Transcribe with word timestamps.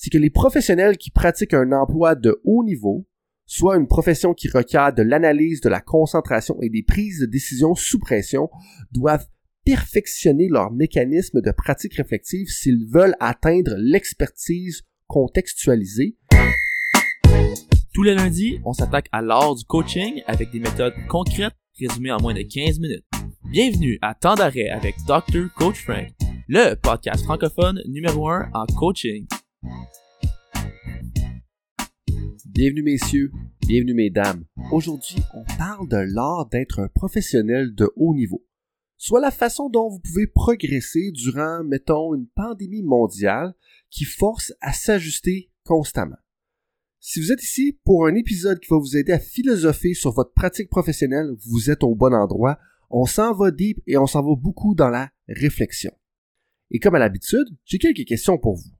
c'est 0.00 0.08
que 0.08 0.16
les 0.16 0.30
professionnels 0.30 0.96
qui 0.96 1.10
pratiquent 1.10 1.52
un 1.52 1.72
emploi 1.72 2.14
de 2.14 2.40
haut 2.44 2.64
niveau, 2.64 3.06
soit 3.44 3.76
une 3.76 3.86
profession 3.86 4.32
qui 4.32 4.48
requiert 4.48 4.94
de 4.94 5.02
l'analyse, 5.02 5.60
de 5.60 5.68
la 5.68 5.82
concentration 5.82 6.56
et 6.62 6.70
des 6.70 6.82
prises 6.82 7.20
de 7.20 7.26
décision 7.26 7.74
sous 7.74 7.98
pression, 7.98 8.48
doivent 8.92 9.26
perfectionner 9.66 10.48
leur 10.48 10.72
mécanisme 10.72 11.42
de 11.42 11.50
pratique 11.50 11.96
réflexive 11.96 12.48
s'ils 12.48 12.86
veulent 12.90 13.14
atteindre 13.20 13.74
l'expertise 13.76 14.84
contextualisée. 15.06 16.16
Tous 17.92 18.02
les 18.02 18.14
lundis, 18.14 18.58
on 18.64 18.72
s'attaque 18.72 19.08
à 19.12 19.20
l'art 19.20 19.54
du 19.54 19.66
coaching 19.66 20.22
avec 20.26 20.50
des 20.50 20.60
méthodes 20.60 20.94
concrètes 21.10 21.52
résumées 21.78 22.12
en 22.12 22.22
moins 22.22 22.32
de 22.32 22.40
15 22.40 22.80
minutes. 22.80 23.04
Bienvenue 23.50 23.98
à 24.00 24.14
Temps 24.14 24.34
d'arrêt 24.34 24.70
avec 24.70 24.94
Dr. 25.06 25.52
Coach 25.54 25.84
Frank, 25.84 26.08
le 26.48 26.74
podcast 26.76 27.22
francophone 27.24 27.82
numéro 27.86 28.30
1 28.30 28.48
en 28.54 28.64
coaching. 28.78 29.26
Bienvenue 32.46 32.82
messieurs, 32.82 33.32
bienvenue 33.60 33.94
mesdames. 33.94 34.44
Aujourd'hui, 34.70 35.16
on 35.34 35.44
parle 35.56 35.88
de 35.88 35.96
l'art 35.96 36.46
d'être 36.46 36.80
un 36.80 36.88
professionnel 36.88 37.74
de 37.74 37.90
haut 37.96 38.14
niveau. 38.14 38.44
Soit 38.96 39.20
la 39.20 39.30
façon 39.30 39.70
dont 39.70 39.88
vous 39.88 40.00
pouvez 40.00 40.26
progresser 40.26 41.10
durant, 41.10 41.64
mettons, 41.64 42.14
une 42.14 42.26
pandémie 42.26 42.82
mondiale 42.82 43.54
qui 43.88 44.04
force 44.04 44.52
à 44.60 44.72
s'ajuster 44.72 45.50
constamment. 45.64 46.18
Si 46.98 47.20
vous 47.20 47.32
êtes 47.32 47.42
ici 47.42 47.78
pour 47.84 48.06
un 48.06 48.14
épisode 48.14 48.60
qui 48.60 48.68
va 48.68 48.78
vous 48.78 48.96
aider 48.96 49.12
à 49.12 49.18
philosopher 49.18 49.94
sur 49.94 50.12
votre 50.12 50.34
pratique 50.34 50.68
professionnelle, 50.68 51.34
vous 51.46 51.70
êtes 51.70 51.82
au 51.82 51.94
bon 51.94 52.12
endroit. 52.12 52.58
On 52.90 53.06
s'en 53.06 53.32
va 53.32 53.50
deep 53.50 53.80
et 53.86 53.96
on 53.96 54.06
s'en 54.06 54.22
va 54.22 54.34
beaucoup 54.34 54.74
dans 54.74 54.90
la 54.90 55.10
réflexion. 55.28 55.92
Et 56.70 56.78
comme 56.78 56.94
à 56.94 56.98
l'habitude, 56.98 57.48
j'ai 57.64 57.78
quelques 57.78 58.04
questions 58.04 58.36
pour 58.36 58.56
vous. 58.56 58.70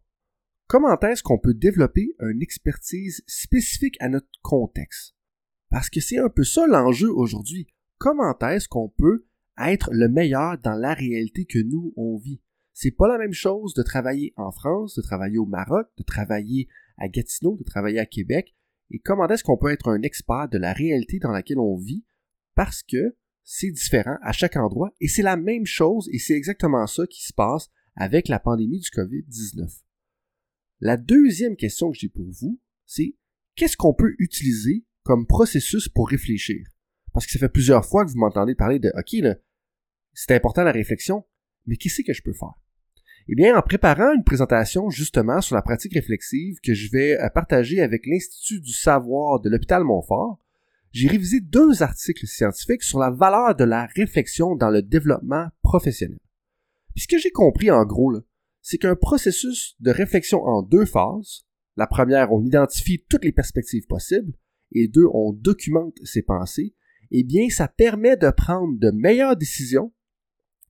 Comment 0.71 0.97
est-ce 1.01 1.25
qu'on 1.25 1.41
peut 1.41 1.53
développer 1.53 2.15
une 2.21 2.43
expertise 2.43 3.25
spécifique 3.27 3.97
à 3.99 4.09
notre 4.09 4.29
contexte? 4.41 5.17
Parce 5.69 5.91
que 5.91 5.99
c'est 6.01 6.19
un 6.19 6.29
peu 6.29 6.45
ça 6.45 6.65
l'enjeu 6.69 7.11
aujourd'hui. 7.11 7.67
Comment 7.99 8.39
est-ce 8.39 8.69
qu'on 8.69 8.89
peut 8.89 9.27
être 9.61 9.91
le 9.93 10.09
meilleur 10.09 10.59
dans 10.59 10.77
la 10.77 10.95
réalité 10.95 11.45
que 11.45 11.59
nous, 11.59 11.93
on 11.97 12.19
vit? 12.19 12.41
C'est 12.73 12.93
pas 12.93 13.09
la 13.09 13.19
même 13.19 13.33
chose 13.33 13.75
de 13.75 13.83
travailler 13.83 14.33
en 14.37 14.53
France, 14.53 14.95
de 14.95 15.03
travailler 15.03 15.39
au 15.39 15.45
Maroc, 15.45 15.89
de 15.99 16.05
travailler 16.05 16.69
à 16.99 17.09
Gatineau, 17.09 17.57
de 17.57 17.65
travailler 17.65 17.99
à 17.99 18.07
Québec. 18.07 18.55
Et 18.93 19.01
comment 19.01 19.27
est-ce 19.27 19.43
qu'on 19.43 19.59
peut 19.59 19.73
être 19.73 19.89
un 19.89 20.03
expert 20.03 20.49
de 20.49 20.59
la 20.59 20.73
réalité 20.73 21.19
dans 21.19 21.33
laquelle 21.33 21.59
on 21.59 21.79
vit? 21.79 22.05
Parce 22.55 22.85
que 22.85 23.17
c'est 23.43 23.73
différent 23.73 24.19
à 24.23 24.31
chaque 24.31 24.55
endroit 24.55 24.95
et 25.01 25.09
c'est 25.09 25.23
la 25.23 25.37
même 25.37 25.67
chose 25.67 26.09
et 26.13 26.21
c'est 26.21 26.35
exactement 26.35 26.87
ça 26.87 27.09
qui 27.09 27.27
se 27.27 27.33
passe 27.33 27.71
avec 27.97 28.29
la 28.29 28.39
pandémie 28.39 28.79
du 28.79 28.91
COVID-19. 28.91 29.81
La 30.81 30.97
deuxième 30.97 31.57
question 31.57 31.91
que 31.91 31.99
j'ai 31.99 32.09
pour 32.09 32.27
vous, 32.31 32.59
c'est 32.87 33.15
qu'est-ce 33.55 33.77
qu'on 33.77 33.93
peut 33.93 34.15
utiliser 34.19 34.85
comme 35.03 35.27
processus 35.27 35.89
pour 35.89 36.09
réfléchir? 36.09 36.67
Parce 37.13 37.27
que 37.27 37.33
ça 37.33 37.39
fait 37.39 37.51
plusieurs 37.51 37.85
fois 37.85 38.05
que 38.05 38.11
vous 38.11 38.19
m'entendez 38.19 38.55
parler 38.55 38.79
de 38.79 38.91
OK, 38.97 39.13
là, 39.23 39.37
c'est 40.15 40.35
important 40.35 40.65
la 40.65 40.73
réflexion, 40.73 41.25
mais 41.67 41.77
qu'est-ce 41.77 42.03
que 42.03 42.15
je 42.15 42.23
peux 42.23 42.33
faire? 42.33 42.55
Eh 43.29 43.35
bien, 43.35 43.57
en 43.57 43.63
préparant 43.63 44.13
une 44.15 44.25
présentation 44.25 44.89
justement 44.89 45.41
sur 45.41 45.55
la 45.55 45.63
pratique 45.63 45.95
réflexive 45.95 46.59
que 46.63 46.73
je 46.73 46.91
vais 46.91 47.21
euh, 47.21 47.29
partager 47.29 47.81
avec 47.81 48.07
l'Institut 48.07 48.61
du 48.61 48.73
savoir 48.73 49.41
de 49.41 49.51
l'hôpital 49.51 49.85
Montfort, 49.85 50.41
j'ai 50.93 51.09
révisé 51.09 51.41
deux 51.41 51.83
articles 51.83 52.27
scientifiques 52.27 52.83
sur 52.83 52.99
la 52.99 53.11
valeur 53.11 53.55
de 53.55 53.65
la 53.65 53.87
réflexion 53.95 54.57
dans 54.57 54.71
le 54.71 54.83
développement 54.83 55.47
professionnel. 55.63 56.19
Puis 56.95 57.03
ce 57.03 57.09
que 57.09 57.19
j'ai 57.19 57.31
compris 57.31 57.71
en 57.71 57.85
gros, 57.85 58.11
là, 58.11 58.21
c'est 58.63 58.79
qu'un 58.79 58.97
processus 58.97 59.77
de 59.81 59.91
réflexion 59.91 60.43
en 60.45 60.63
deux 60.63 60.85
phases. 60.85 61.47
La 61.77 61.87
première, 61.87 62.33
on 62.33 62.45
identifie 62.45 63.05
toutes 63.09 63.25
les 63.25 63.33
perspectives 63.33 63.87
possibles, 63.87 64.33
et 64.73 64.89
deux, 64.89 65.07
on 65.13 65.33
documente 65.33 65.99
ses 66.05 66.23
pensées, 66.23 66.75
eh 67.11 67.25
bien, 67.25 67.49
ça 67.49 67.69
permet 67.69 68.17
de 68.17 68.31
prendre 68.31 68.79
de 68.79 68.91
meilleures 68.91 69.37
décisions, 69.37 69.93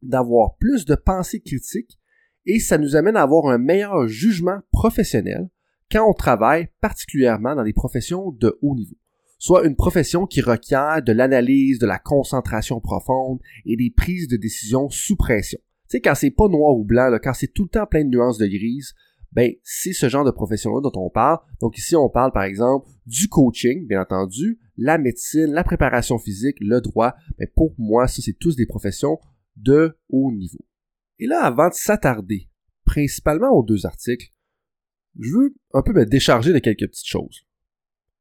d'avoir 0.02 0.56
plus 0.56 0.84
de 0.84 0.94
pensées 0.94 1.40
critiques, 1.40 1.98
et 2.46 2.58
ça 2.58 2.78
nous 2.78 2.96
amène 2.96 3.16
à 3.16 3.22
avoir 3.22 3.46
un 3.46 3.58
meilleur 3.58 4.08
jugement 4.08 4.60
professionnel 4.72 5.50
quand 5.92 6.08
on 6.08 6.14
travaille 6.14 6.68
particulièrement 6.80 7.54
dans 7.54 7.64
des 7.64 7.72
professions 7.72 8.30
de 8.30 8.58
haut 8.62 8.74
niveau 8.74 8.96
soit 9.40 9.66
une 9.66 9.74
profession 9.74 10.26
qui 10.26 10.42
requiert 10.42 11.02
de 11.02 11.12
l'analyse, 11.12 11.78
de 11.78 11.86
la 11.86 11.98
concentration 11.98 12.78
profonde 12.78 13.40
et 13.64 13.74
des 13.74 13.90
prises 13.90 14.28
de 14.28 14.36
décision 14.36 14.90
sous 14.90 15.16
pression. 15.16 15.58
Tu 15.90 15.96
sais, 15.96 16.00
quand 16.00 16.14
c'est 16.14 16.30
pas 16.30 16.46
noir 16.46 16.76
ou 16.76 16.84
blanc, 16.84 17.10
quand 17.20 17.34
c'est 17.34 17.52
tout 17.52 17.64
le 17.64 17.68
temps 17.68 17.86
plein 17.86 18.04
de 18.04 18.10
nuances 18.10 18.38
de 18.38 18.46
grise, 18.46 18.94
ben, 19.32 19.52
c'est 19.64 19.92
ce 19.92 20.08
genre 20.08 20.24
de 20.24 20.30
profession-là 20.30 20.80
dont 20.80 20.92
on 20.94 21.10
parle. 21.10 21.38
Donc 21.60 21.76
ici, 21.78 21.96
on 21.96 22.08
parle 22.08 22.30
par 22.32 22.44
exemple 22.44 22.88
du 23.06 23.28
coaching, 23.28 23.88
bien 23.88 24.02
entendu, 24.02 24.60
la 24.76 24.98
médecine, 24.98 25.52
la 25.52 25.64
préparation 25.64 26.16
physique, 26.18 26.56
le 26.60 26.80
droit. 26.80 27.14
Mais 27.38 27.48
pour 27.48 27.74
moi, 27.76 28.06
ça, 28.06 28.22
c'est 28.22 28.38
tous 28.38 28.54
des 28.54 28.66
professions 28.66 29.18
de 29.56 29.98
haut 30.08 30.30
niveau. 30.30 30.64
Et 31.18 31.26
là, 31.26 31.42
avant 31.42 31.68
de 31.68 31.74
s'attarder 31.74 32.48
principalement 32.84 33.50
aux 33.50 33.64
deux 33.64 33.84
articles, 33.84 34.28
je 35.18 35.32
veux 35.32 35.54
un 35.74 35.82
peu 35.82 35.92
me 35.92 36.06
décharger 36.06 36.52
de 36.52 36.60
quelques 36.60 36.88
petites 36.88 37.06
choses. 37.06 37.46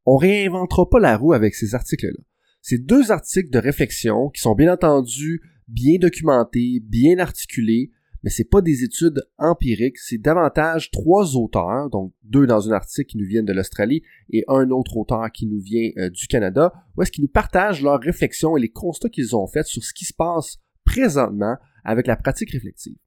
On 0.06 0.18
réinventera 0.18 0.90
pas 0.90 1.00
la 1.00 1.18
roue 1.18 1.34
avec 1.34 1.54
ces 1.54 1.76
articles-là. 1.76 2.24
Ces 2.62 2.80
deux 2.80 3.12
articles 3.12 3.52
de 3.52 3.60
réflexion 3.60 4.30
qui 4.30 4.42
sont 4.42 4.56
bien 4.56 4.74
entendu 4.74 5.42
bien 5.70 5.98
documenté, 6.00 6.82
bien 6.84 7.20
articulé, 7.20 7.92
mais 8.24 8.30
c'est 8.30 8.50
pas 8.50 8.62
des 8.62 8.84
études 8.84 9.22
empiriques, 9.38 9.98
c'est 9.98 10.18
davantage 10.18 10.92
trois 10.92 11.38
auteurs, 11.38 11.90
donc 11.90 12.14
deux 12.24 12.46
dans 12.46 12.70
un 12.70 12.74
article 12.74 13.10
qui 13.10 13.18
nous 13.18 13.26
viennent 13.26 13.46
de 13.46 13.54
l'Australie 13.54 14.02
et 14.30 14.44
un 14.48 14.70
autre 14.72 14.98
auteur 14.98 15.32
qui 15.32 15.46
nous 15.46 15.62
vient 15.62 15.90
euh, 15.98 16.10
du 16.10 16.28
Canada, 16.28 16.74
où 16.98 17.02
est-ce 17.02 17.12
qu'ils 17.12 17.24
nous 17.24 17.30
partagent 17.30 17.82
leurs 17.82 18.02
réflexions 18.02 18.58
et 18.58 18.62
les 18.62 18.70
constats 18.70 19.10
qu'ils 19.10 19.36
ont 19.36 19.48
faits 19.48 19.68
sur 19.68 19.84
ce 19.84 19.94
qui 19.94 20.06
se 20.06 20.14
passe 20.14 20.58
présentement 20.84 21.56
avec 21.86 22.08
la 22.08 22.18
pratique 22.18 22.52
réflexive. 22.52 22.98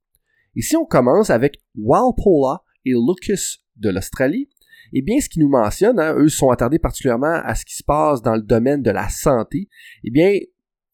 Et 0.56 0.62
si 0.62 0.76
on 0.76 0.86
commence 0.86 1.30
avec 1.30 1.58
Walpola 1.76 2.62
et 2.84 2.92
Lucas 2.92 3.58
de 3.76 3.90
l'Australie, 3.90 4.48
eh 4.92 5.02
bien, 5.02 5.20
ce 5.20 5.28
qu'ils 5.28 5.42
nous 5.42 5.48
mentionnent, 5.48 5.98
hein, 5.98 6.14
eux 6.18 6.28
sont 6.28 6.50
attardés 6.50 6.78
particulièrement 6.78 7.40
à 7.44 7.54
ce 7.54 7.64
qui 7.64 7.74
se 7.74 7.82
passe 7.82 8.22
dans 8.22 8.34
le 8.34 8.42
domaine 8.42 8.82
de 8.82 8.90
la 8.90 9.08
santé, 9.08 9.68
eh 10.04 10.10
bien, 10.10 10.38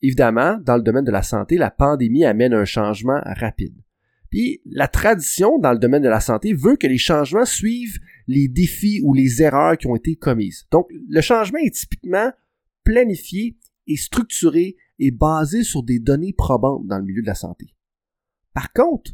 Évidemment, 0.03 0.59
dans 0.63 0.77
le 0.77 0.83
domaine 0.83 1.05
de 1.05 1.11
la 1.11 1.23
santé, 1.23 1.57
la 1.57 1.71
pandémie 1.71 2.25
amène 2.25 2.55
un 2.55 2.65
changement 2.65 3.21
rapide. 3.25 3.75
Puis 4.31 4.61
la 4.67 4.89
tradition 4.89 5.59
dans 5.59 5.73
le 5.73 5.79
domaine 5.79 6.03
de 6.03 6.09
la 6.09 6.21
santé 6.21 6.53
veut 6.53 6.77
que 6.77 6.87
les 6.87 6.99
changements 6.99 7.47
suivent 7.47 7.99
les 8.27 8.47
défis 8.47 9.01
ou 9.03 9.15
les 9.15 9.43
erreurs 9.43 9.79
qui 9.79 9.87
ont 9.87 9.97
été 9.97 10.17
commises. 10.17 10.67
Donc 10.71 10.89
le 10.91 11.21
changement 11.21 11.59
est 11.59 11.75
typiquement 11.75 12.31
planifié 12.85 13.57
et 13.87 13.97
structuré 13.97 14.77
et 14.99 15.11
basé 15.11 15.63
sur 15.63 15.83
des 15.83 15.99
données 15.99 16.35
probantes 16.35 16.87
dans 16.87 16.99
le 16.99 17.05
milieu 17.05 17.23
de 17.23 17.27
la 17.27 17.35
santé. 17.35 17.75
Par 18.53 18.73
contre, 18.73 19.13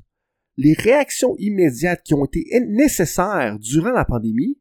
les 0.56 0.72
réactions 0.72 1.36
immédiates 1.38 2.02
qui 2.02 2.14
ont 2.14 2.24
été 2.24 2.46
nécessaires 2.68 3.58
durant 3.58 3.90
la 3.90 4.04
pandémie 4.04 4.58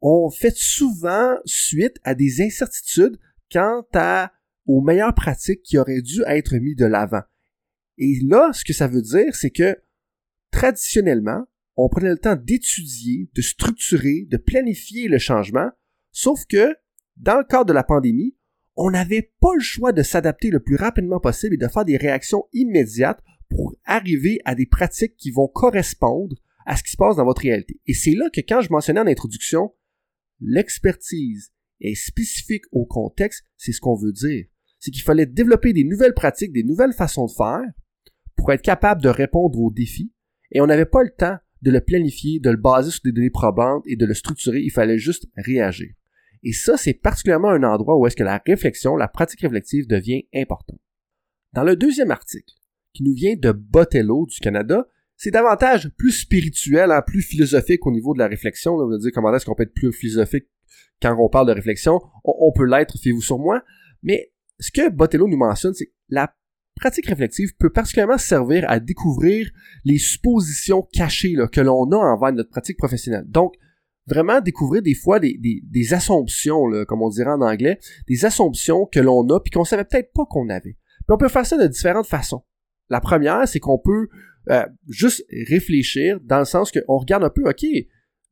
ont 0.00 0.30
fait 0.30 0.56
souvent 0.56 1.34
suite 1.44 1.98
à 2.04 2.14
des 2.14 2.42
incertitudes 2.42 3.18
quant 3.52 3.84
à 3.94 4.32
aux 4.66 4.80
meilleures 4.80 5.14
pratiques 5.14 5.62
qui 5.62 5.78
auraient 5.78 6.02
dû 6.02 6.22
être 6.26 6.56
mis 6.56 6.74
de 6.74 6.86
l'avant. 6.86 7.22
Et 7.98 8.18
là, 8.24 8.50
ce 8.52 8.64
que 8.64 8.72
ça 8.72 8.86
veut 8.86 9.02
dire, 9.02 9.34
c'est 9.34 9.50
que 9.50 9.76
traditionnellement, 10.50 11.46
on 11.76 11.88
prenait 11.88 12.10
le 12.10 12.18
temps 12.18 12.36
d'étudier, 12.36 13.30
de 13.34 13.42
structurer, 13.42 14.26
de 14.28 14.36
planifier 14.36 15.08
le 15.08 15.18
changement, 15.18 15.70
sauf 16.12 16.44
que, 16.46 16.74
dans 17.16 17.38
le 17.38 17.44
cadre 17.44 17.66
de 17.66 17.72
la 17.72 17.84
pandémie, 17.84 18.36
on 18.76 18.90
n'avait 18.90 19.32
pas 19.40 19.54
le 19.54 19.60
choix 19.60 19.92
de 19.92 20.02
s'adapter 20.02 20.50
le 20.50 20.60
plus 20.60 20.76
rapidement 20.76 21.20
possible 21.20 21.54
et 21.54 21.58
de 21.58 21.68
faire 21.68 21.84
des 21.84 21.96
réactions 21.96 22.46
immédiates 22.52 23.22
pour 23.50 23.74
arriver 23.84 24.40
à 24.44 24.54
des 24.54 24.66
pratiques 24.66 25.16
qui 25.16 25.30
vont 25.30 25.48
correspondre 25.48 26.36
à 26.66 26.76
ce 26.76 26.82
qui 26.82 26.92
se 26.92 26.96
passe 26.96 27.16
dans 27.16 27.24
votre 27.24 27.42
réalité. 27.42 27.80
Et 27.86 27.94
c'est 27.94 28.14
là 28.14 28.30
que 28.32 28.40
quand 28.40 28.60
je 28.60 28.70
mentionnais 28.70 29.00
en 29.00 29.06
introduction, 29.06 29.74
l'expertise 30.40 31.52
est 31.80 31.94
spécifique 31.94 32.64
au 32.72 32.84
contexte, 32.84 33.44
c'est 33.56 33.72
ce 33.72 33.80
qu'on 33.80 33.96
veut 33.96 34.12
dire 34.12 34.46
c'est 34.80 34.90
qu'il 34.90 35.02
fallait 35.02 35.26
développer 35.26 35.72
des 35.72 35.84
nouvelles 35.84 36.14
pratiques, 36.14 36.52
des 36.52 36.64
nouvelles 36.64 36.94
façons 36.94 37.26
de 37.26 37.30
faire 37.30 37.62
pour 38.34 38.50
être 38.52 38.62
capable 38.62 39.02
de 39.02 39.10
répondre 39.10 39.60
aux 39.60 39.70
défis. 39.70 40.12
Et 40.50 40.60
on 40.60 40.66
n'avait 40.66 40.86
pas 40.86 41.02
le 41.02 41.10
temps 41.10 41.36
de 41.62 41.70
le 41.70 41.82
planifier, 41.82 42.40
de 42.40 42.50
le 42.50 42.56
baser 42.56 42.90
sur 42.90 43.02
des 43.04 43.12
données 43.12 43.30
probantes 43.30 43.84
et 43.86 43.96
de 43.96 44.06
le 44.06 44.14
structurer. 44.14 44.60
Il 44.60 44.72
fallait 44.72 44.98
juste 44.98 45.28
réagir. 45.36 45.90
Et 46.42 46.52
ça, 46.52 46.78
c'est 46.78 46.94
particulièrement 46.94 47.50
un 47.50 47.62
endroit 47.62 47.98
où 47.98 48.06
est-ce 48.06 48.16
que 48.16 48.24
la 48.24 48.42
réflexion, 48.46 48.96
la 48.96 49.08
pratique 49.08 49.42
réflexive 49.42 49.86
devient 49.86 50.26
importante. 50.34 50.80
Dans 51.52 51.64
le 51.64 51.76
deuxième 51.76 52.10
article, 52.10 52.54
qui 52.94 53.02
nous 53.02 53.12
vient 53.12 53.36
de 53.36 53.52
Botello 53.52 54.26
du 54.26 54.40
Canada, 54.40 54.88
c'est 55.16 55.30
davantage 55.30 55.90
plus 55.98 56.12
spirituel, 56.12 56.90
hein, 56.90 57.02
plus 57.06 57.20
philosophique 57.20 57.86
au 57.86 57.92
niveau 57.92 58.14
de 58.14 58.20
la 58.20 58.26
réflexion. 58.26 58.78
Là, 58.78 58.86
on 58.86 58.88
va 58.88 58.96
dire 58.96 59.10
comment 59.12 59.34
est-ce 59.34 59.44
qu'on 59.44 59.54
peut 59.54 59.64
être 59.64 59.74
plus 59.74 59.92
philosophique 59.92 60.46
quand 61.00 61.16
on 61.18 61.28
parle 61.28 61.48
de 61.48 61.52
réflexion. 61.52 62.00
On, 62.24 62.52
peut 62.52 62.64
l'être, 62.64 62.98
fiez-vous 62.98 63.22
sur 63.22 63.38
moi. 63.38 63.62
Mais 64.02 64.32
ce 64.58 64.70
que 64.70 64.88
Botello 64.90 65.28
nous 65.28 65.36
mentionne, 65.36 65.74
c'est 65.74 65.86
que 65.86 65.92
la 66.08 66.34
pratique 66.76 67.06
réflexive 67.06 67.54
peut 67.58 67.70
particulièrement 67.70 68.18
servir 68.18 68.64
à 68.68 68.80
découvrir 68.80 69.50
les 69.84 69.98
suppositions 69.98 70.82
cachées 70.92 71.36
que 71.52 71.60
l'on 71.60 71.90
a 71.92 71.96
envers 71.96 72.32
notre 72.32 72.50
pratique 72.50 72.78
professionnelle. 72.78 73.24
Donc, 73.26 73.54
vraiment 74.06 74.40
découvrir 74.40 74.82
des 74.82 74.94
fois 74.94 75.20
des, 75.20 75.38
des, 75.38 75.94
assumptions, 75.94 76.66
là, 76.66 76.84
comme 76.84 77.02
on 77.02 77.10
dirait 77.10 77.30
en 77.30 77.42
anglais, 77.42 77.78
des 78.08 78.24
assumptions 78.24 78.86
que 78.86 78.98
l'on 78.98 79.26
a 79.28 79.40
puis 79.40 79.50
qu'on 79.50 79.64
savait 79.64 79.84
peut-être 79.84 80.12
pas 80.12 80.24
qu'on 80.28 80.48
avait. 80.48 80.72
Puis 80.72 81.10
on 81.10 81.18
peut 81.18 81.28
faire 81.28 81.46
ça 81.46 81.56
de 81.56 81.66
différentes 81.66 82.06
façons. 82.06 82.42
La 82.88 83.00
première, 83.00 83.46
c'est 83.46 83.60
qu'on 83.60 83.78
peut 83.78 84.08
euh, 84.50 84.64
juste 84.88 85.24
réfléchir 85.48 86.18
dans 86.22 86.38
le 86.38 86.44
sens 86.44 86.72
qu'on 86.72 86.98
regarde 86.98 87.24
un 87.24 87.30
peu, 87.30 87.48
ok, 87.48 87.64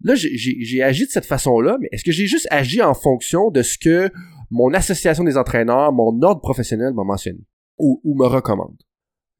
là 0.02 0.14
j'ai 0.14 0.82
agi 0.82 1.06
de 1.06 1.10
cette 1.10 1.26
façon-là, 1.26 1.76
mais 1.80 1.88
est-ce 1.92 2.04
que 2.04 2.12
j'ai 2.12 2.26
juste 2.26 2.46
agi 2.50 2.82
en 2.82 2.94
fonction 2.94 3.50
de 3.50 3.62
ce 3.62 3.78
que 3.78 4.10
mon 4.50 4.72
association 4.72 5.24
des 5.24 5.36
entraîneurs, 5.36 5.92
mon 5.92 6.22
ordre 6.22 6.40
professionnel 6.40 6.94
m'a 6.94 7.04
mentionné 7.04 7.40
ou, 7.78 8.00
me 8.04 8.26
recommande? 8.26 8.76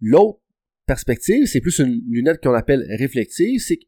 L'autre 0.01 0.41
perspective, 0.87 1.47
c'est 1.47 1.61
plus 1.61 1.79
une 1.79 2.03
lunette 2.09 2.43
qu'on 2.43 2.55
appelle 2.55 2.87
réflexive, 2.99 3.61
c'est 3.61 3.77
que 3.77 3.85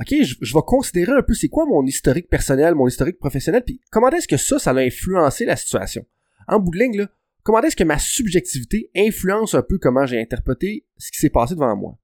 OK, 0.00 0.14
je, 0.22 0.36
je, 0.40 0.54
vais 0.54 0.62
considérer 0.64 1.10
un 1.10 1.22
peu 1.22 1.34
c'est 1.34 1.48
quoi 1.48 1.66
mon 1.66 1.84
historique 1.84 2.28
personnel, 2.28 2.76
mon 2.76 2.86
historique 2.86 3.18
professionnel, 3.18 3.64
puis 3.64 3.80
comment 3.90 4.10
est-ce 4.10 4.28
que 4.28 4.36
ça, 4.36 4.60
ça 4.60 4.70
a 4.70 4.78
influencé 4.78 5.44
la 5.44 5.56
situation? 5.56 6.06
En 6.46 6.60
bout 6.60 6.70
de 6.70 6.78
ligne, 6.78 6.98
là, 6.98 7.10
comment 7.42 7.60
est-ce 7.62 7.74
que 7.74 7.84
ma 7.84 7.98
subjectivité 7.98 8.90
influence 8.94 9.54
un 9.54 9.62
peu 9.62 9.78
comment 9.78 10.06
j'ai 10.06 10.20
interprété 10.20 10.86
ce 10.98 11.10
qui 11.10 11.18
s'est 11.18 11.30
passé 11.30 11.54
devant 11.54 11.76
moi? 11.76 11.98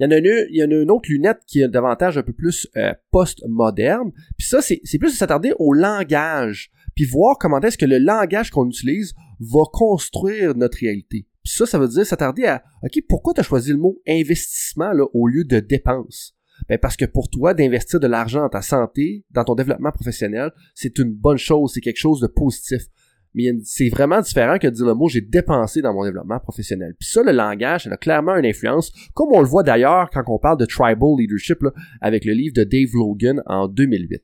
Il 0.00 0.04
y 0.04 0.62
en 0.62 0.70
a 0.70 0.74
une, 0.74 0.90
autre 0.90 1.08
lunette 1.08 1.40
qui 1.46 1.62
est 1.62 1.68
davantage 1.68 2.18
un 2.18 2.22
peu 2.22 2.32
plus 2.32 2.68
euh, 2.76 2.92
post-moderne. 3.10 4.10
Puis 4.36 4.46
ça, 4.46 4.60
c'est, 4.60 4.80
plus 4.98 5.12
de 5.12 5.16
s'attarder 5.16 5.52
au 5.58 5.72
langage, 5.72 6.70
puis 6.94 7.04
voir 7.04 7.38
comment 7.38 7.60
est-ce 7.60 7.78
que 7.78 7.86
le 7.86 7.98
langage 7.98 8.50
qu'on 8.50 8.68
utilise 8.68 9.14
va 9.40 9.62
construire 9.72 10.54
notre 10.56 10.78
réalité. 10.78 11.26
Puis 11.44 11.52
ça, 11.54 11.66
ça 11.66 11.78
veut 11.78 11.88
dire 11.88 12.06
s'attarder 12.06 12.46
à, 12.46 12.62
OK, 12.82 13.00
pourquoi 13.08 13.34
tu 13.34 13.40
as 13.40 13.44
choisi 13.44 13.70
le 13.70 13.78
mot 13.78 14.00
investissement 14.08 14.92
au 15.12 15.26
lieu 15.26 15.44
de 15.44 15.60
dépense? 15.60 16.34
Ben 16.68 16.78
parce 16.78 16.96
que 16.96 17.04
pour 17.04 17.28
toi, 17.28 17.52
d'investir 17.52 18.00
de 18.00 18.06
l'argent 18.06 18.40
dans 18.40 18.48
ta 18.48 18.62
santé, 18.62 19.24
dans 19.30 19.44
ton 19.44 19.54
développement 19.54 19.90
professionnel, 19.90 20.52
c'est 20.74 20.98
une 20.98 21.12
bonne 21.12 21.36
chose, 21.36 21.72
c'est 21.74 21.80
quelque 21.80 21.98
chose 21.98 22.20
de 22.20 22.28
positif 22.28 22.86
mais 23.34 23.52
c'est 23.64 23.88
vraiment 23.88 24.20
différent 24.20 24.58
que 24.58 24.66
de 24.66 24.72
dire 24.72 24.86
le 24.86 24.94
mot 24.94 25.08
j'ai 25.08 25.20
dépensé 25.20 25.82
dans 25.82 25.92
mon 25.92 26.04
développement 26.04 26.38
professionnel. 26.38 26.94
Puis 26.98 27.08
ça, 27.08 27.22
le 27.22 27.32
langage, 27.32 27.84
ça 27.84 27.90
a 27.92 27.96
clairement 27.96 28.36
une 28.36 28.46
influence, 28.46 28.92
comme 29.14 29.28
on 29.32 29.40
le 29.40 29.46
voit 29.46 29.62
d'ailleurs 29.62 30.10
quand 30.10 30.22
on 30.28 30.38
parle 30.38 30.58
de 30.58 30.66
tribal 30.66 31.16
leadership 31.18 31.58
avec 32.00 32.24
le 32.24 32.32
livre 32.32 32.54
de 32.54 32.64
Dave 32.64 32.90
Logan 32.94 33.42
en 33.46 33.68
2008. 33.68 34.22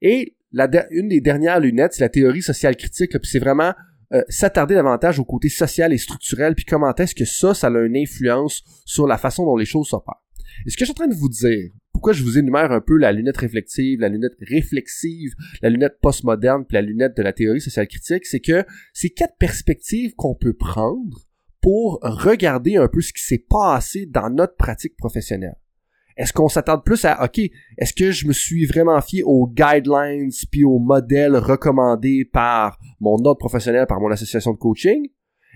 Et 0.00 0.36
une 0.90 1.08
des 1.08 1.20
dernières 1.20 1.60
lunettes, 1.60 1.94
c'est 1.94 2.04
la 2.04 2.08
théorie 2.08 2.42
sociale 2.42 2.76
critique, 2.76 3.10
puis 3.10 3.30
c'est 3.30 3.38
vraiment 3.38 3.72
euh, 4.12 4.22
s'attarder 4.28 4.74
davantage 4.74 5.18
au 5.18 5.24
côté 5.24 5.48
social 5.48 5.92
et 5.92 5.98
structurel, 5.98 6.54
puis 6.54 6.64
comment 6.64 6.94
est-ce 6.94 7.14
que 7.14 7.24
ça, 7.24 7.54
ça 7.54 7.68
a 7.68 7.80
une 7.80 7.96
influence 7.96 8.62
sur 8.84 9.06
la 9.06 9.16
façon 9.16 9.44
dont 9.44 9.56
les 9.56 9.64
choses 9.64 9.88
s'opèrent. 9.88 10.22
Et 10.66 10.70
ce 10.70 10.76
que 10.76 10.84
je 10.84 10.84
suis 10.84 10.92
en 10.92 10.94
train 10.94 11.08
de 11.08 11.14
vous 11.14 11.30
dire, 11.30 11.70
pourquoi 12.02 12.14
je 12.14 12.24
vous 12.24 12.36
énumère 12.36 12.72
un 12.72 12.80
peu 12.80 12.96
la 12.98 13.12
lunette 13.12 13.36
réflexive, 13.36 14.00
la 14.00 14.08
lunette 14.08 14.34
réflexive, 14.40 15.34
la 15.62 15.70
lunette 15.70 16.00
postmoderne, 16.02 16.64
puis 16.64 16.74
la 16.74 16.82
lunette 16.82 17.16
de 17.16 17.22
la 17.22 17.32
théorie 17.32 17.60
sociale 17.60 17.86
critique, 17.86 18.26
c'est 18.26 18.40
que 18.40 18.64
c'est 18.92 19.10
quatre 19.10 19.36
perspectives 19.38 20.12
qu'on 20.16 20.34
peut 20.34 20.52
prendre 20.52 21.20
pour 21.60 22.00
regarder 22.02 22.74
un 22.74 22.88
peu 22.88 23.00
ce 23.02 23.12
qui 23.12 23.22
s'est 23.22 23.46
passé 23.48 24.06
dans 24.06 24.30
notre 24.30 24.56
pratique 24.56 24.96
professionnelle. 24.96 25.54
Est-ce 26.16 26.32
qu'on 26.32 26.48
s'attarde 26.48 26.84
plus 26.84 27.04
à, 27.04 27.22
OK, 27.24 27.38
est-ce 27.38 27.92
que 27.92 28.10
je 28.10 28.26
me 28.26 28.32
suis 28.32 28.66
vraiment 28.66 29.00
fié 29.00 29.22
aux 29.22 29.46
guidelines 29.46 30.32
puis 30.50 30.64
aux 30.64 30.80
modèles 30.80 31.36
recommandés 31.36 32.24
par 32.24 32.80
mon 32.98 33.14
ordre 33.14 33.38
professionnel, 33.38 33.86
par 33.86 34.00
mon 34.00 34.10
association 34.10 34.54
de 34.54 34.58
coaching? 34.58 35.06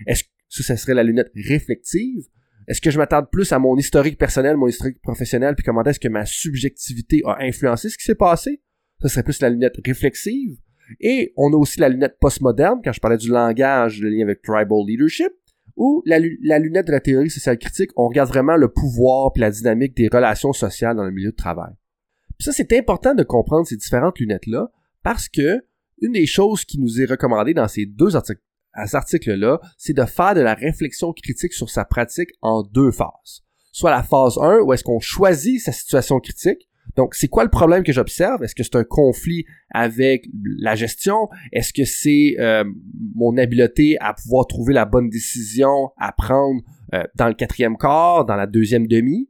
Est-ce 0.05 0.23
que 0.23 0.63
ça 0.63 0.77
serait 0.77 0.93
la 0.93 1.03
lunette 1.03 1.31
réflexive? 1.35 2.23
Est-ce 2.67 2.81
que 2.81 2.91
je 2.91 2.97
m'attarde 2.97 3.29
plus 3.31 3.51
à 3.53 3.59
mon 3.59 3.77
historique 3.77 4.17
personnel, 4.17 4.57
mon 4.57 4.67
historique 4.67 5.01
professionnel, 5.01 5.55
puis 5.55 5.63
comment 5.63 5.83
est-ce 5.83 5.99
que 5.99 6.09
ma 6.09 6.25
subjectivité 6.25 7.21
a 7.25 7.37
influencé 7.39 7.89
ce 7.89 7.97
qui 7.97 8.03
s'est 8.03 8.15
passé? 8.15 8.61
Ça 9.01 9.09
serait 9.09 9.23
plus 9.23 9.41
la 9.41 9.49
lunette 9.49 9.79
réflexive. 9.85 10.57
Et 10.99 11.33
on 11.37 11.53
a 11.53 11.55
aussi 11.55 11.79
la 11.79 11.89
lunette 11.89 12.17
postmoderne, 12.19 12.81
quand 12.83 12.91
je 12.91 12.99
parlais 12.99 13.17
du 13.17 13.29
langage, 13.29 14.01
le 14.01 14.09
lien 14.09 14.23
avec 14.23 14.41
tribal 14.41 14.85
leadership, 14.85 15.31
ou 15.75 16.01
la, 16.05 16.19
lunette 16.19 16.87
de 16.87 16.91
la 16.91 16.99
théorie 16.99 17.29
sociale 17.29 17.57
critique, 17.57 17.91
on 17.95 18.07
regarde 18.07 18.29
vraiment 18.29 18.55
le 18.57 18.67
pouvoir 18.67 19.31
puis 19.31 19.41
la 19.41 19.51
dynamique 19.51 19.95
des 19.95 20.07
relations 20.07 20.51
sociales 20.51 20.95
dans 20.95 21.03
le 21.03 21.11
milieu 21.11 21.31
de 21.31 21.35
travail. 21.35 21.73
Puis 22.37 22.45
ça, 22.45 22.51
c'est 22.51 22.73
important 22.73 23.13
de 23.13 23.23
comprendre 23.23 23.67
ces 23.67 23.77
différentes 23.77 24.19
lunettes-là, 24.19 24.71
parce 25.03 25.29
que 25.29 25.63
une 26.01 26.11
des 26.11 26.25
choses 26.25 26.65
qui 26.65 26.79
nous 26.79 27.01
est 27.01 27.05
recommandée 27.05 27.53
dans 27.53 27.67
ces 27.67 27.85
deux 27.85 28.15
articles 28.15 28.41
à 28.77 28.85
cet 28.85 28.95
article-là, 28.95 29.59
c'est 29.77 29.93
de 29.93 30.05
faire 30.05 30.35
de 30.35 30.41
la 30.41 30.53
réflexion 30.53 31.11
critique 31.11 31.53
sur 31.53 31.69
sa 31.69 31.83
pratique 31.83 32.29
en 32.41 32.63
deux 32.63 32.91
phases. 32.91 33.43
Soit 33.71 33.91
la 33.91 34.03
phase 34.03 34.37
1, 34.37 34.59
où 34.61 34.73
est-ce 34.73 34.83
qu'on 34.83 34.99
choisit 34.99 35.61
sa 35.61 35.71
situation 35.71 36.19
critique, 36.19 36.67
donc, 36.95 37.13
c'est 37.13 37.27
quoi 37.27 37.43
le 37.43 37.49
problème 37.49 37.83
que 37.83 37.91
j'observe? 37.91 38.43
Est-ce 38.43 38.55
que 38.55 38.63
c'est 38.63 38.75
un 38.75 38.83
conflit 38.83 39.45
avec 39.69 40.25
la 40.59 40.75
gestion? 40.75 41.29
Est-ce 41.51 41.71
que 41.71 41.85
c'est 41.85 42.35
euh, 42.39 42.63
mon 43.13 43.37
habileté 43.37 43.97
à 43.99 44.13
pouvoir 44.13 44.47
trouver 44.47 44.73
la 44.73 44.85
bonne 44.85 45.09
décision 45.09 45.91
à 45.97 46.11
prendre 46.11 46.61
euh, 46.95 47.03
dans 47.15 47.27
le 47.27 47.35
quatrième 47.35 47.77
quart, 47.77 48.25
dans 48.25 48.35
la 48.35 48.47
deuxième 48.47 48.87
demi? 48.87 49.29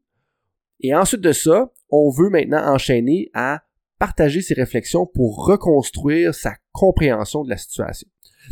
Et 0.79 0.95
ensuite 0.95 1.21
de 1.21 1.33
ça, 1.33 1.71
on 1.89 2.09
veut 2.09 2.29
maintenant 2.29 2.73
enchaîner 2.73 3.29
à 3.33 3.63
partager 3.99 4.41
ses 4.41 4.53
réflexions 4.53 5.05
pour 5.05 5.45
reconstruire 5.45 6.33
sa 6.33 6.53
compréhension 6.71 7.43
de 7.43 7.49
la 7.49 7.57
situation. 7.57 8.07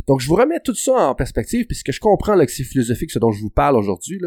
Donc, 0.06 0.20
je 0.20 0.28
vous 0.28 0.36
remets 0.36 0.60
tout 0.60 0.74
ça 0.74 1.08
en 1.08 1.14
perspective, 1.14 1.66
puisque 1.66 1.92
je 1.92 2.00
comprends 2.00 2.38
c'est 2.48 2.64
philosophique 2.64 3.10
ce 3.10 3.18
dont 3.18 3.32
je 3.32 3.40
vous 3.40 3.50
parle 3.50 3.76
aujourd'hui. 3.76 4.20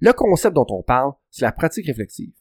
Le 0.00 0.12
concept 0.12 0.54
dont 0.54 0.66
on 0.70 0.82
parle, 0.82 1.12
c'est 1.30 1.44
la 1.44 1.52
pratique 1.52 1.86
réflexive. 1.86 2.32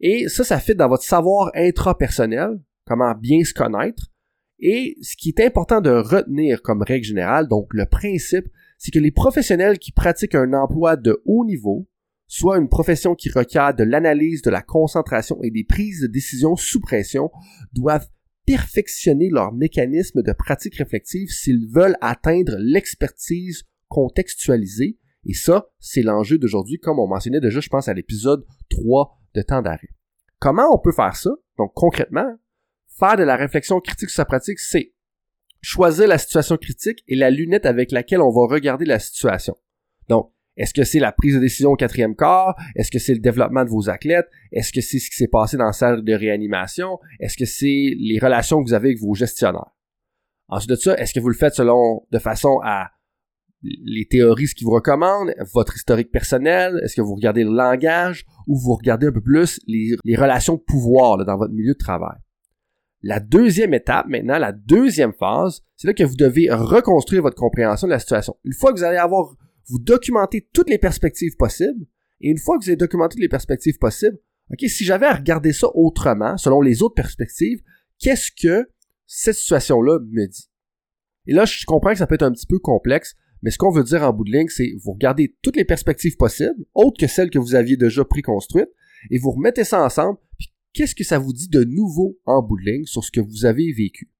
Et 0.00 0.28
ça, 0.28 0.42
ça 0.42 0.58
fit 0.58 0.74
dans 0.74 0.88
votre 0.88 1.04
savoir 1.04 1.50
intrapersonnel, 1.54 2.60
comment 2.84 3.14
bien 3.14 3.44
se 3.44 3.54
connaître. 3.54 4.10
Et 4.58 4.96
ce 5.02 5.16
qui 5.16 5.30
est 5.30 5.44
important 5.44 5.80
de 5.80 5.90
retenir 5.90 6.62
comme 6.62 6.82
règle 6.82 7.04
générale, 7.04 7.48
donc 7.48 7.68
le 7.72 7.86
principe, 7.86 8.46
c'est 8.78 8.90
que 8.90 8.98
les 8.98 9.10
professionnels 9.10 9.78
qui 9.78 9.92
pratiquent 9.92 10.34
un 10.34 10.52
emploi 10.54 10.96
de 10.96 11.22
haut 11.24 11.44
niveau, 11.44 11.88
soit 12.26 12.58
une 12.58 12.68
profession 12.68 13.14
qui 13.14 13.28
requiert 13.28 13.74
de 13.74 13.84
l'analyse, 13.84 14.42
de 14.42 14.50
la 14.50 14.62
concentration 14.62 15.38
et 15.42 15.50
des 15.50 15.64
prises 15.64 16.00
de 16.00 16.06
décision 16.06 16.56
sous 16.56 16.80
pression, 16.80 17.30
doivent 17.72 18.08
perfectionner 18.46 19.28
leur 19.30 19.52
mécanisme 19.52 20.22
de 20.22 20.32
pratique 20.32 20.76
réflexive 20.76 21.28
s'ils 21.28 21.68
veulent 21.68 21.96
atteindre 22.00 22.56
l'expertise 22.58 23.64
contextualisée. 23.88 24.98
Et 25.24 25.34
ça, 25.34 25.68
c'est 25.78 26.02
l'enjeu 26.02 26.38
d'aujourd'hui, 26.38 26.78
comme 26.78 26.98
on 26.98 27.06
mentionnait 27.06 27.40
déjà, 27.40 27.60
je 27.60 27.68
pense, 27.68 27.88
à 27.88 27.94
l'épisode 27.94 28.44
3 28.70 29.16
de 29.34 29.42
temps 29.42 29.62
d'arrêt. 29.62 29.90
Comment 30.38 30.74
on 30.74 30.78
peut 30.78 30.92
faire 30.92 31.14
ça? 31.14 31.30
Donc, 31.58 31.72
concrètement, 31.74 32.36
faire 32.98 33.16
de 33.16 33.22
la 33.22 33.36
réflexion 33.36 33.80
critique 33.80 34.10
sur 34.10 34.16
sa 34.16 34.24
pratique, 34.24 34.58
c'est 34.58 34.92
choisir 35.60 36.08
la 36.08 36.18
situation 36.18 36.56
critique 36.56 37.04
et 37.06 37.14
la 37.14 37.30
lunette 37.30 37.66
avec 37.66 37.92
laquelle 37.92 38.20
on 38.20 38.30
va 38.30 38.52
regarder 38.52 38.84
la 38.84 38.98
situation. 38.98 39.56
Donc, 40.08 40.32
est-ce 40.56 40.74
que 40.74 40.84
c'est 40.84 40.98
la 40.98 41.12
prise 41.12 41.34
de 41.34 41.40
décision 41.40 41.70
au 41.70 41.76
quatrième 41.76 42.14
quart? 42.14 42.54
Est-ce 42.76 42.90
que 42.90 42.98
c'est 42.98 43.14
le 43.14 43.20
développement 43.20 43.64
de 43.64 43.70
vos 43.70 43.88
athlètes? 43.88 44.28
Est-ce 44.52 44.72
que 44.72 44.80
c'est 44.80 44.98
ce 44.98 45.08
qui 45.08 45.16
s'est 45.16 45.28
passé 45.28 45.56
dans 45.56 45.64
la 45.64 45.72
salle 45.72 46.04
de 46.04 46.12
réanimation? 46.12 46.98
Est-ce 47.20 47.36
que 47.36 47.46
c'est 47.46 47.94
les 47.98 48.18
relations 48.20 48.62
que 48.62 48.68
vous 48.68 48.74
avez 48.74 48.90
avec 48.90 49.00
vos 49.00 49.14
gestionnaires? 49.14 49.74
Ensuite 50.48 50.70
de 50.70 50.76
ça, 50.76 50.96
est-ce 50.98 51.14
que 51.14 51.20
vous 51.20 51.30
le 51.30 51.34
faites 51.34 51.54
selon, 51.54 52.06
de 52.10 52.18
façon 52.18 52.60
à 52.62 52.90
les 53.62 54.06
théories, 54.06 54.48
ce 54.48 54.54
qu'ils 54.54 54.66
vous 54.66 54.74
recommandent, 54.74 55.32
votre 55.54 55.76
historique 55.76 56.10
personnel, 56.10 56.80
est-ce 56.82 56.96
que 56.96 57.00
vous 57.00 57.14
regardez 57.14 57.44
le 57.44 57.52
langage 57.52 58.26
ou 58.48 58.58
vous 58.58 58.74
regardez 58.74 59.06
un 59.06 59.12
peu 59.12 59.20
plus 59.20 59.60
les, 59.66 60.16
relations 60.16 60.56
de 60.56 60.60
pouvoir 60.60 61.24
dans 61.24 61.36
votre 61.36 61.52
milieu 61.52 61.72
de 61.72 61.78
travail? 61.78 62.18
La 63.02 63.18
deuxième 63.18 63.72
étape, 63.72 64.06
maintenant, 64.08 64.38
la 64.38 64.52
deuxième 64.52 65.12
phase, 65.12 65.62
c'est 65.76 65.88
là 65.88 65.94
que 65.94 66.04
vous 66.04 66.16
devez 66.16 66.48
reconstruire 66.50 67.22
votre 67.22 67.36
compréhension 67.36 67.86
de 67.88 67.92
la 67.92 67.98
situation. 67.98 68.36
Une 68.44 68.52
fois 68.52 68.72
que 68.72 68.78
vous 68.78 68.84
allez 68.84 68.98
avoir 68.98 69.34
vous 69.68 69.78
documentez 69.78 70.48
toutes 70.52 70.70
les 70.70 70.78
perspectives 70.78 71.36
possibles, 71.36 71.86
et 72.20 72.30
une 72.30 72.38
fois 72.38 72.58
que 72.58 72.64
vous 72.64 72.70
avez 72.70 72.76
documenté 72.76 73.14
toutes 73.14 73.22
les 73.22 73.28
perspectives 73.28 73.78
possibles, 73.78 74.18
ok, 74.50 74.60
si 74.68 74.84
j'avais 74.84 75.06
à 75.06 75.14
regarder 75.14 75.52
ça 75.52 75.68
autrement, 75.74 76.36
selon 76.36 76.60
les 76.60 76.82
autres 76.82 76.94
perspectives, 76.94 77.62
qu'est-ce 77.98 78.30
que 78.30 78.68
cette 79.06 79.36
situation-là 79.36 79.98
me 80.00 80.26
dit? 80.26 80.50
Et 81.26 81.32
là, 81.32 81.44
je 81.44 81.64
comprends 81.66 81.92
que 81.92 81.98
ça 81.98 82.06
peut 82.06 82.14
être 82.14 82.22
un 82.22 82.32
petit 82.32 82.46
peu 82.46 82.58
complexe, 82.58 83.14
mais 83.42 83.50
ce 83.50 83.58
qu'on 83.58 83.70
veut 83.70 83.84
dire 83.84 84.02
en 84.02 84.12
bout 84.12 84.24
de 84.24 84.32
ligne, 84.32 84.48
c'est 84.48 84.72
vous 84.82 84.92
regardez 84.92 85.36
toutes 85.42 85.56
les 85.56 85.64
perspectives 85.64 86.16
possibles, 86.16 86.64
autres 86.74 86.98
que 86.98 87.08
celles 87.08 87.30
que 87.30 87.38
vous 87.38 87.54
aviez 87.54 87.76
déjà 87.76 88.04
préconstruites, 88.04 88.70
et 89.10 89.18
vous 89.18 89.32
remettez 89.32 89.64
ça 89.64 89.84
ensemble, 89.84 90.18
puis 90.38 90.52
qu'est-ce 90.72 90.94
que 90.94 91.04
ça 91.04 91.18
vous 91.18 91.32
dit 91.32 91.48
de 91.48 91.64
nouveau 91.64 92.18
en 92.24 92.42
bout 92.42 92.56
de 92.58 92.70
ligne 92.70 92.84
sur 92.84 93.02
ce 93.02 93.10
que 93.10 93.20
vous 93.20 93.44
avez 93.44 93.72
vécu? 93.72 94.11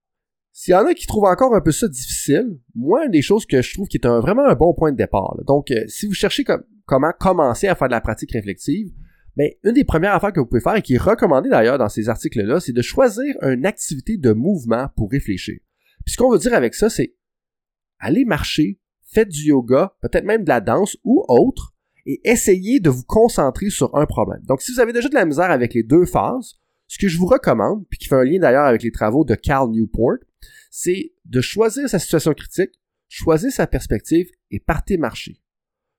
S'il 0.52 0.72
y 0.72 0.74
en 0.74 0.86
a 0.86 0.94
qui 0.94 1.06
trouvent 1.06 1.24
encore 1.24 1.54
un 1.54 1.60
peu 1.62 1.72
ça 1.72 1.88
difficile, 1.88 2.58
moi, 2.74 3.06
une 3.06 3.10
des 3.10 3.22
choses 3.22 3.46
que 3.46 3.62
je 3.62 3.72
trouve 3.72 3.88
qui 3.88 3.96
est 3.96 4.06
un, 4.06 4.20
vraiment 4.20 4.46
un 4.46 4.54
bon 4.54 4.74
point 4.74 4.92
de 4.92 4.96
départ. 4.96 5.34
Donc, 5.46 5.70
euh, 5.70 5.84
si 5.88 6.06
vous 6.06 6.14
cherchez 6.14 6.44
comment 6.84 7.12
commencer 7.18 7.68
à 7.68 7.74
faire 7.74 7.88
de 7.88 7.92
la 7.92 8.02
pratique 8.02 8.32
réflexive, 8.32 8.88
ben, 9.34 9.50
une 9.64 9.72
des 9.72 9.84
premières 9.84 10.14
affaires 10.14 10.32
que 10.32 10.40
vous 10.40 10.46
pouvez 10.46 10.60
faire 10.60 10.76
et 10.76 10.82
qui 10.82 10.94
est 10.94 11.02
recommandée 11.02 11.48
d'ailleurs 11.48 11.78
dans 11.78 11.88
ces 11.88 12.10
articles-là, 12.10 12.60
c'est 12.60 12.72
de 12.72 12.82
choisir 12.82 13.34
une 13.42 13.64
activité 13.64 14.18
de 14.18 14.32
mouvement 14.32 14.88
pour 14.94 15.10
réfléchir. 15.10 15.58
Puis 16.04 16.12
ce 16.12 16.16
qu'on 16.18 16.30
veut 16.30 16.38
dire 16.38 16.52
avec 16.52 16.74
ça, 16.74 16.90
c'est 16.90 17.14
aller 17.98 18.26
marcher, 18.26 18.78
faites 19.10 19.28
du 19.28 19.48
yoga, 19.48 19.94
peut-être 20.02 20.24
même 20.24 20.44
de 20.44 20.48
la 20.50 20.60
danse 20.60 20.98
ou 21.02 21.24
autre, 21.28 21.72
et 22.04 22.20
essayez 22.24 22.80
de 22.80 22.90
vous 22.90 23.04
concentrer 23.04 23.70
sur 23.70 23.94
un 23.96 24.06
problème. 24.06 24.42
Donc, 24.42 24.60
si 24.60 24.72
vous 24.72 24.80
avez 24.80 24.92
déjà 24.92 25.08
de 25.08 25.14
la 25.14 25.24
misère 25.24 25.50
avec 25.50 25.72
les 25.72 25.82
deux 25.82 26.04
phases, 26.04 26.56
ce 26.88 26.98
que 26.98 27.08
je 27.08 27.16
vous 27.16 27.26
recommande, 27.26 27.86
puis 27.88 27.98
qui 27.98 28.08
fait 28.08 28.16
un 28.16 28.24
lien 28.24 28.38
d'ailleurs 28.38 28.66
avec 28.66 28.82
les 28.82 28.90
travaux 28.90 29.24
de 29.24 29.34
Carl 29.34 29.70
Newport, 29.70 30.18
c'est 30.74 31.12
de 31.26 31.42
choisir 31.42 31.86
sa 31.86 31.98
situation 31.98 32.32
critique, 32.32 32.72
choisir 33.06 33.52
sa 33.52 33.66
perspective 33.66 34.26
et 34.50 34.58
partez 34.58 34.96
marcher. 34.96 35.38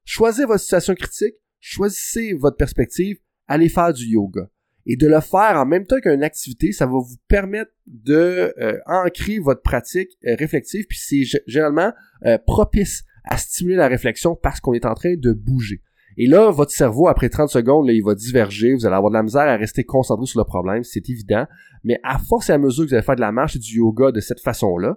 Choisissez 0.03 0.45
votre 0.45 0.61
situation 0.61 0.95
critique, 0.95 1.35
choisissez 1.59 2.33
votre 2.33 2.57
perspective, 2.57 3.19
allez 3.47 3.69
faire 3.69 3.93
du 3.93 4.05
yoga. 4.05 4.49
Et 4.87 4.97
de 4.97 5.07
le 5.07 5.21
faire 5.21 5.57
en 5.57 5.65
même 5.67 5.85
temps 5.85 6.01
qu'une 6.01 6.23
activité, 6.23 6.71
ça 6.71 6.87
va 6.87 6.93
vous 6.93 7.17
permettre 7.27 7.71
de 7.85 8.51
euh, 8.57 8.79
ancrer 8.87 9.37
votre 9.37 9.61
pratique 9.61 10.09
euh, 10.25 10.35
réflexive, 10.35 10.87
puis 10.89 10.97
c'est 10.97 11.23
généralement 11.45 11.93
euh, 12.25 12.39
propice 12.39 13.03
à 13.25 13.37
stimuler 13.37 13.77
la 13.77 13.87
réflexion 13.87 14.35
parce 14.35 14.59
qu'on 14.59 14.73
est 14.73 14.87
en 14.87 14.95
train 14.95 15.15
de 15.15 15.33
bouger. 15.33 15.83
Et 16.17 16.27
là, 16.27 16.51
votre 16.51 16.71
cerveau, 16.71 17.07
après 17.07 17.29
30 17.29 17.49
secondes, 17.49 17.87
il 17.89 18.03
va 18.03 18.15
diverger, 18.15 18.73
vous 18.73 18.85
allez 18.85 18.95
avoir 18.95 19.11
de 19.11 19.17
la 19.17 19.23
misère 19.23 19.41
à 19.41 19.55
rester 19.55 19.83
concentré 19.83 20.25
sur 20.25 20.39
le 20.39 20.45
problème, 20.45 20.83
c'est 20.83 21.09
évident. 21.09 21.45
Mais 21.83 21.99
à 22.03 22.19
force 22.19 22.49
et 22.49 22.53
à 22.53 22.57
mesure 22.57 22.85
que 22.85 22.89
vous 22.89 22.95
allez 22.95 23.03
faire 23.03 23.15
de 23.15 23.21
la 23.21 23.31
marche 23.31 23.55
et 23.55 23.59
du 23.59 23.77
yoga 23.77 24.11
de 24.11 24.19
cette 24.19 24.39
façon-là, 24.39 24.95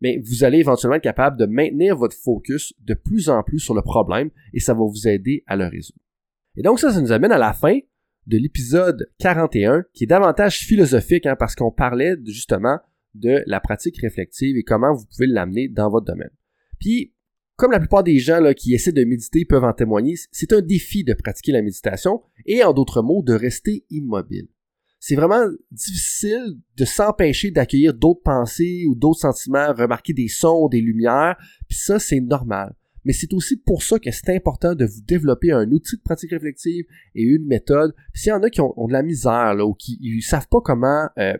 mais 0.00 0.20
vous 0.24 0.44
allez 0.44 0.58
éventuellement 0.58 0.96
être 0.96 1.02
capable 1.02 1.38
de 1.38 1.46
maintenir 1.46 1.96
votre 1.96 2.16
focus 2.16 2.74
de 2.80 2.94
plus 2.94 3.28
en 3.28 3.42
plus 3.42 3.60
sur 3.60 3.74
le 3.74 3.82
problème 3.82 4.30
et 4.52 4.60
ça 4.60 4.74
va 4.74 4.80
vous 4.80 5.06
aider 5.06 5.44
à 5.46 5.56
le 5.56 5.66
résoudre. 5.66 6.00
Et 6.56 6.62
donc 6.62 6.80
ça, 6.80 6.90
ça 6.90 7.00
nous 7.00 7.12
amène 7.12 7.32
à 7.32 7.38
la 7.38 7.52
fin 7.52 7.78
de 8.26 8.36
l'épisode 8.36 9.08
41 9.18 9.84
qui 9.92 10.04
est 10.04 10.08
davantage 10.08 10.58
philosophique 10.58 11.26
hein, 11.26 11.36
parce 11.38 11.54
qu'on 11.54 11.70
parlait 11.70 12.16
justement 12.26 12.78
de 13.14 13.42
la 13.46 13.60
pratique 13.60 13.98
réflexive 14.00 14.56
et 14.56 14.64
comment 14.64 14.92
vous 14.92 15.04
pouvez 15.06 15.26
l'amener 15.26 15.68
dans 15.68 15.88
votre 15.88 16.06
domaine. 16.06 16.30
Puis 16.80 17.12
comme 17.62 17.70
la 17.70 17.78
plupart 17.78 18.02
des 18.02 18.18
gens 18.18 18.40
là, 18.40 18.54
qui 18.54 18.74
essaient 18.74 18.90
de 18.90 19.04
méditer 19.04 19.44
peuvent 19.44 19.62
en 19.62 19.72
témoigner, 19.72 20.16
c'est 20.32 20.52
un 20.52 20.60
défi 20.60 21.04
de 21.04 21.14
pratiquer 21.14 21.52
la 21.52 21.62
méditation 21.62 22.20
et 22.44 22.64
en 22.64 22.72
d'autres 22.72 23.02
mots 23.02 23.22
de 23.22 23.34
rester 23.34 23.84
immobile. 23.88 24.48
C'est 24.98 25.14
vraiment 25.14 25.44
difficile 25.70 26.58
de 26.76 26.84
s'empêcher 26.84 27.52
d'accueillir 27.52 27.94
d'autres 27.94 28.22
pensées 28.24 28.84
ou 28.88 28.96
d'autres 28.96 29.20
sentiments, 29.20 29.72
remarquer 29.74 30.12
des 30.12 30.26
sons, 30.26 30.66
des 30.66 30.80
lumières, 30.80 31.36
puis 31.68 31.78
ça 31.78 32.00
c'est 32.00 32.18
normal. 32.18 32.74
Mais 33.04 33.12
c'est 33.12 33.32
aussi 33.32 33.56
pour 33.56 33.84
ça 33.84 34.00
que 34.00 34.10
c'est 34.10 34.34
important 34.34 34.74
de 34.74 34.84
vous 34.84 35.02
développer 35.06 35.52
un 35.52 35.70
outil 35.70 35.98
de 35.98 36.02
pratique 36.02 36.32
réflexive 36.32 36.84
et 37.14 37.22
une 37.22 37.46
méthode. 37.46 37.94
S'il 38.12 38.30
y 38.30 38.32
en 38.32 38.42
a 38.42 38.50
qui 38.50 38.60
ont, 38.60 38.74
de 38.88 38.92
la 38.92 39.04
misère 39.04 39.54
là, 39.54 39.64
ou 39.64 39.74
qui 39.74 40.00
ne 40.02 40.20
savent 40.20 40.48
pas 40.48 40.60
comment 40.64 41.08
euh, 41.16 41.34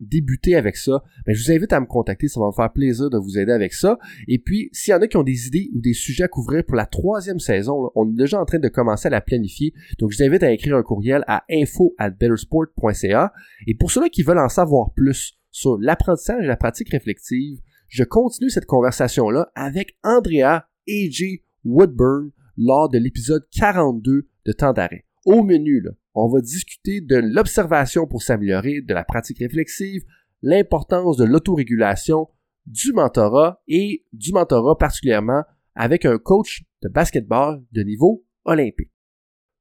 débuter 0.00 0.56
avec 0.56 0.76
ça, 0.76 1.02
ben, 1.24 1.34
je 1.34 1.44
vous 1.44 1.52
invite 1.52 1.72
à 1.72 1.80
me 1.80 1.86
contacter, 1.86 2.28
ça 2.28 2.40
va 2.40 2.46
me 2.46 2.52
faire 2.52 2.72
plaisir 2.72 3.10
de 3.10 3.18
vous 3.18 3.38
aider 3.38 3.52
avec 3.52 3.72
ça. 3.72 3.98
Et 4.28 4.38
puis, 4.38 4.68
s'il 4.72 4.92
y 4.92 4.94
en 4.94 5.00
a 5.00 5.06
qui 5.06 5.16
ont 5.16 5.22
des 5.22 5.46
idées 5.46 5.70
ou 5.74 5.80
des 5.80 5.94
sujets 5.94 6.24
à 6.24 6.28
couvrir 6.28 6.64
pour 6.64 6.76
la 6.76 6.86
troisième 6.86 7.38
saison, 7.38 7.90
on 7.94 8.08
est 8.10 8.16
déjà 8.16 8.40
en 8.40 8.44
train 8.44 8.58
de 8.58 8.68
commencer 8.68 9.06
à 9.06 9.10
la 9.10 9.20
planifier. 9.20 9.72
Donc, 9.98 10.12
je 10.12 10.18
vous 10.18 10.24
invite 10.24 10.42
à 10.42 10.52
écrire 10.52 10.76
un 10.76 10.82
courriel 10.82 11.24
à 11.26 11.44
info 11.50 11.94
at 11.98 12.10
bettersport.ca. 12.10 13.32
Et 13.66 13.74
pour 13.74 13.90
ceux-là 13.90 14.08
qui 14.08 14.22
veulent 14.22 14.38
en 14.38 14.48
savoir 14.48 14.92
plus 14.92 15.38
sur 15.50 15.78
l'apprentissage 15.78 16.44
et 16.44 16.48
la 16.48 16.56
pratique 16.56 16.90
réflexive, 16.90 17.60
je 17.88 18.04
continue 18.04 18.50
cette 18.50 18.66
conversation-là 18.66 19.50
avec 19.54 19.96
Andrea 20.02 20.66
A.J. 20.88 21.42
Woodburn 21.64 22.30
lors 22.56 22.88
de 22.88 22.98
l'épisode 22.98 23.46
42 23.52 24.28
de 24.44 24.52
Temps 24.52 24.72
d'arrêt. 24.72 25.04
Au 25.24 25.42
menu, 25.42 25.80
là, 25.80 25.90
on 26.16 26.28
va 26.28 26.40
discuter 26.40 27.00
de 27.00 27.16
l'observation 27.16 28.06
pour 28.06 28.22
s'améliorer, 28.22 28.80
de 28.80 28.94
la 28.94 29.04
pratique 29.04 29.38
réflexive, 29.38 30.02
l'importance 30.42 31.16
de 31.18 31.24
l'autorégulation, 31.24 32.28
du 32.66 32.92
mentorat 32.92 33.62
et 33.68 34.04
du 34.12 34.32
mentorat 34.32 34.78
particulièrement 34.78 35.44
avec 35.74 36.04
un 36.06 36.18
coach 36.18 36.64
de 36.82 36.88
basketball 36.88 37.62
de 37.70 37.82
niveau 37.82 38.24
olympique. 38.44 38.90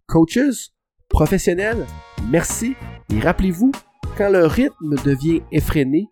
Coaches, 0.08 0.72
professionnels, 1.10 1.86
merci 2.30 2.74
et 3.14 3.20
rappelez-vous, 3.20 3.72
quand 4.18 4.30
le 4.30 4.46
rythme 4.46 4.96
devient 5.04 5.42
effréné, 5.52 6.08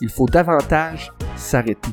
il 0.00 0.08
faut 0.08 0.26
davantage 0.26 1.12
s'arrêter. 1.36 1.90